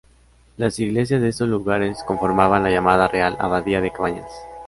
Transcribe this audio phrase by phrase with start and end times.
[0.57, 4.31] Las iglesias de estos lugares conformaban la llamada Real Abadía de Cabañas.